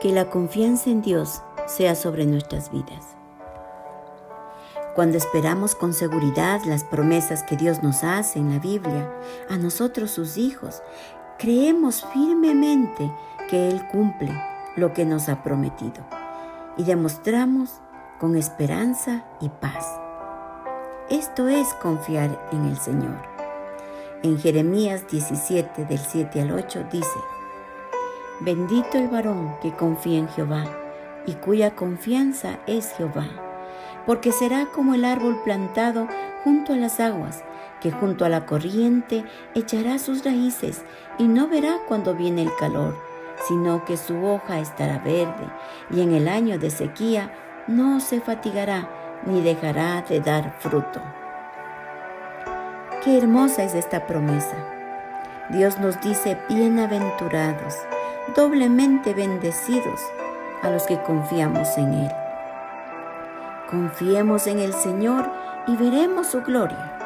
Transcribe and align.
que 0.00 0.12
la 0.12 0.30
confianza 0.30 0.90
en 0.90 1.02
Dios 1.02 1.42
sea 1.66 1.94
sobre 1.94 2.24
nuestras 2.24 2.70
vidas. 2.70 3.16
Cuando 4.94 5.16
esperamos 5.16 5.74
con 5.74 5.92
seguridad 5.92 6.60
las 6.64 6.84
promesas 6.84 7.42
que 7.42 7.56
Dios 7.56 7.82
nos 7.82 8.02
hace 8.02 8.38
en 8.38 8.52
la 8.52 8.58
Biblia, 8.58 9.12
a 9.48 9.56
nosotros 9.56 10.10
sus 10.10 10.36
hijos, 10.38 10.82
creemos 11.38 12.04
firmemente 12.12 13.10
que 13.48 13.68
Él 13.68 13.86
cumple 13.88 14.32
lo 14.76 14.92
que 14.92 15.04
nos 15.04 15.28
ha 15.28 15.42
prometido 15.42 16.04
y 16.76 16.84
demostramos 16.84 17.70
con 18.18 18.36
esperanza 18.36 19.24
y 19.40 19.48
paz. 19.48 20.00
Esto 21.10 21.48
es 21.48 21.68
confiar 21.74 22.48
en 22.52 22.66
el 22.66 22.78
Señor. 22.78 23.22
En 24.22 24.38
Jeremías 24.38 25.06
17 25.08 25.84
del 25.84 25.98
7 25.98 26.40
al 26.40 26.52
8 26.52 26.86
dice, 26.90 27.18
Bendito 28.40 28.98
el 28.98 29.08
varón 29.08 29.56
que 29.60 29.72
confía 29.72 30.18
en 30.18 30.28
Jehová 30.28 30.64
y 31.26 31.34
cuya 31.34 31.74
confianza 31.74 32.60
es 32.68 32.92
Jehová, 32.92 33.26
porque 34.06 34.30
será 34.30 34.66
como 34.66 34.94
el 34.94 35.04
árbol 35.04 35.40
plantado 35.42 36.06
junto 36.44 36.72
a 36.72 36.76
las 36.76 37.00
aguas, 37.00 37.42
que 37.80 37.90
junto 37.90 38.24
a 38.24 38.28
la 38.28 38.46
corriente 38.46 39.24
echará 39.56 39.98
sus 39.98 40.24
raíces 40.24 40.84
y 41.18 41.26
no 41.26 41.48
verá 41.48 41.78
cuando 41.88 42.14
viene 42.14 42.42
el 42.42 42.54
calor, 42.60 42.96
sino 43.48 43.84
que 43.84 43.96
su 43.96 44.24
hoja 44.24 44.60
estará 44.60 45.00
verde 45.00 45.50
y 45.90 46.00
en 46.02 46.14
el 46.14 46.28
año 46.28 46.60
de 46.60 46.70
sequía 46.70 47.32
no 47.66 47.98
se 47.98 48.20
fatigará 48.20 48.88
ni 49.26 49.40
dejará 49.40 50.02
de 50.02 50.20
dar 50.20 50.54
fruto. 50.60 51.02
Qué 53.02 53.18
hermosa 53.18 53.64
es 53.64 53.74
esta 53.74 54.06
promesa. 54.06 54.56
Dios 55.50 55.80
nos 55.80 56.00
dice 56.00 56.38
bienaventurados 56.48 57.74
doblemente 58.34 59.14
bendecidos 59.14 60.00
a 60.62 60.70
los 60.70 60.84
que 60.84 61.00
confiamos 61.02 61.76
en 61.78 61.92
Él. 61.94 62.12
Confiemos 63.70 64.46
en 64.46 64.58
el 64.58 64.72
Señor 64.72 65.30
y 65.66 65.76
veremos 65.76 66.28
su 66.28 66.42
gloria. 66.42 66.98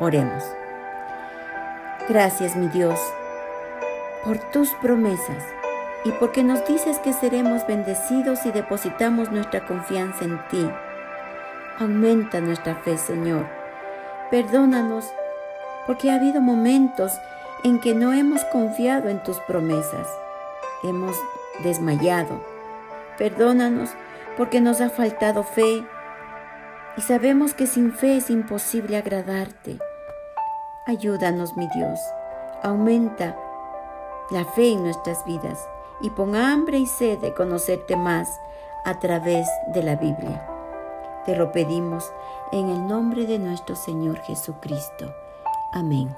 Oremos. 0.00 0.44
Gracias 2.08 2.56
mi 2.56 2.68
Dios 2.68 2.98
por 4.24 4.38
tus 4.50 4.70
promesas 4.74 5.44
y 6.04 6.10
porque 6.12 6.42
nos 6.42 6.66
dices 6.66 6.98
que 6.98 7.12
seremos 7.12 7.66
bendecidos 7.66 8.40
si 8.40 8.50
depositamos 8.50 9.30
nuestra 9.30 9.64
confianza 9.66 10.24
en 10.24 10.38
ti. 10.48 10.70
Aumenta 11.78 12.40
nuestra 12.40 12.74
fe, 12.76 12.98
Señor. 12.98 13.46
Perdónanos 14.30 15.12
porque 15.86 16.10
ha 16.10 16.16
habido 16.16 16.40
momentos 16.40 17.20
en 17.64 17.80
que 17.80 17.94
no 17.94 18.12
hemos 18.12 18.44
confiado 18.44 19.08
en 19.08 19.22
tus 19.22 19.40
promesas. 19.40 20.06
Hemos 20.82 21.16
desmayado. 21.62 22.40
Perdónanos 23.16 23.90
porque 24.36 24.60
nos 24.60 24.80
ha 24.80 24.90
faltado 24.90 25.42
fe 25.42 25.84
y 26.96 27.00
sabemos 27.00 27.54
que 27.54 27.66
sin 27.66 27.92
fe 27.92 28.18
es 28.18 28.30
imposible 28.30 28.98
agradarte. 28.98 29.78
Ayúdanos, 30.86 31.56
mi 31.56 31.66
Dios. 31.74 31.98
Aumenta 32.62 33.36
la 34.30 34.44
fe 34.44 34.72
en 34.72 34.82
nuestras 34.82 35.24
vidas 35.24 35.58
y 36.00 36.10
pon 36.10 36.36
hambre 36.36 36.78
y 36.78 36.86
sed 36.86 37.18
de 37.18 37.32
conocerte 37.32 37.96
más 37.96 38.28
a 38.84 38.98
través 39.00 39.48
de 39.68 39.82
la 39.82 39.96
Biblia. 39.96 40.46
Te 41.24 41.34
lo 41.34 41.52
pedimos 41.52 42.12
en 42.52 42.68
el 42.68 42.86
nombre 42.86 43.26
de 43.26 43.38
nuestro 43.38 43.74
Señor 43.74 44.18
Jesucristo. 44.18 45.14
Amén. 45.72 46.14